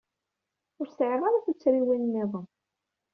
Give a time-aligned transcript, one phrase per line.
[0.79, 2.47] Ur sɛiɣ ara tuttriwin niḍen.